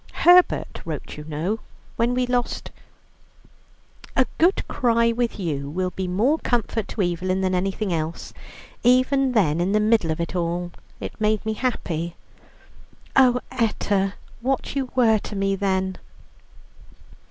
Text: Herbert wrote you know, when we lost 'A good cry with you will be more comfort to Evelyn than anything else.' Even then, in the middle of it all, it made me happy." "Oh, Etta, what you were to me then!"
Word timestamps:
Herbert 0.25 0.81
wrote 0.83 1.15
you 1.15 1.25
know, 1.25 1.59
when 1.95 2.15
we 2.15 2.25
lost 2.25 2.71
'A 4.15 4.25
good 4.39 4.67
cry 4.67 5.11
with 5.11 5.39
you 5.39 5.69
will 5.69 5.91
be 5.91 6.07
more 6.07 6.39
comfort 6.39 6.87
to 6.87 7.03
Evelyn 7.03 7.41
than 7.41 7.53
anything 7.53 7.93
else.' 7.93 8.33
Even 8.81 9.33
then, 9.33 9.61
in 9.61 9.73
the 9.73 9.79
middle 9.79 10.09
of 10.09 10.19
it 10.19 10.35
all, 10.35 10.71
it 10.99 11.21
made 11.21 11.45
me 11.45 11.53
happy." 11.53 12.15
"Oh, 13.15 13.41
Etta, 13.51 14.15
what 14.41 14.75
you 14.75 14.89
were 14.95 15.19
to 15.19 15.35
me 15.35 15.55
then!" 15.55 15.97